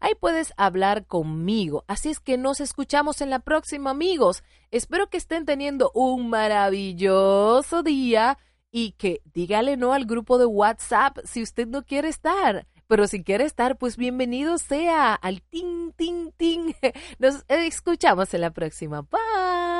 Ahí 0.00 0.12
puedes 0.18 0.54
hablar 0.56 1.04
conmigo. 1.04 1.84
Así 1.86 2.08
es 2.08 2.18
que 2.18 2.38
nos 2.38 2.60
escuchamos 2.60 3.20
en 3.20 3.28
la 3.28 3.40
próxima, 3.40 3.90
amigos. 3.90 4.42
Espero 4.70 5.10
que 5.10 5.18
estén 5.18 5.44
teniendo 5.44 5.90
un 5.94 6.30
maravilloso 6.30 7.82
día 7.82 8.38
y 8.70 8.92
que 8.92 9.20
dígale 9.34 9.76
no 9.76 9.92
al 9.92 10.06
grupo 10.06 10.38
de 10.38 10.46
WhatsApp 10.46 11.18
si 11.24 11.42
usted 11.42 11.66
no 11.66 11.82
quiere 11.82 12.08
estar. 12.08 12.66
Pero 12.88 13.08
si 13.08 13.24
quiere 13.24 13.44
estar, 13.44 13.78
pues 13.78 13.96
bienvenido 13.96 14.58
sea 14.58 15.14
al 15.14 15.42
ting, 15.42 15.92
ting, 15.96 16.30
ting. 16.36 16.72
Nos 17.18 17.44
escuchamos 17.48 18.32
en 18.34 18.40
la 18.42 18.50
próxima. 18.50 19.02
Bye. 19.02 19.75